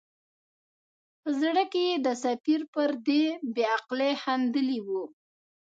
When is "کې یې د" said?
1.71-2.07